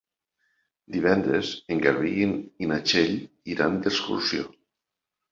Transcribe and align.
Divendres 0.93 1.51
en 1.75 1.83
Garbí 1.83 2.13
i 2.65 2.69
na 2.71 2.77
Txell 2.91 3.13
iran 3.57 3.77
d'excursió. 3.85 4.47